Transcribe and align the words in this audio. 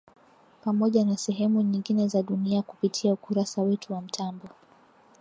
Pamoja 0.63 1.05
na 1.05 1.17
sehemu 1.17 1.61
nyingine 1.61 2.07
za 2.07 2.23
dunia 2.23 2.61
kupitia 2.61 3.13
ukurasa 3.13 3.61
wetu 3.61 3.93
wa 3.93 4.01
mtandao 4.01 4.55